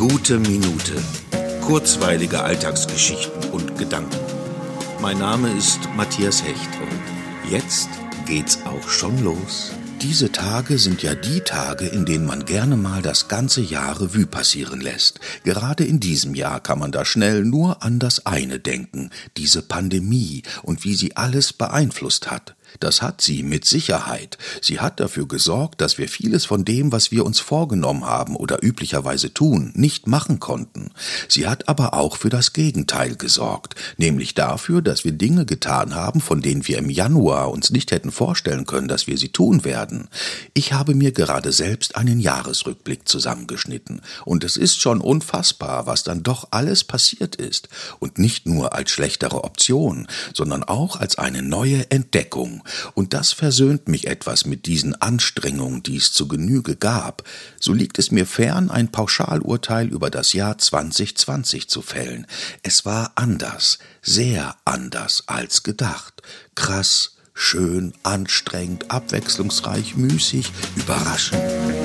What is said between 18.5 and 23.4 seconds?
denken, diese Pandemie und wie sie alles beeinflusst hat. Das hat